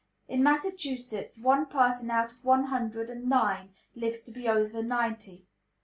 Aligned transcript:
In 0.27 0.41
Massachusetts 0.41 1.37
one 1.37 1.67
person 1.67 2.09
out 2.09 2.31
of 2.31 2.43
one 2.43 2.63
hundred 2.63 3.07
and 3.11 3.29
nine 3.29 3.69
lives 3.93 4.23
to 4.23 4.31
be 4.31 4.47
over 4.47 4.81
ninety. 4.81 5.45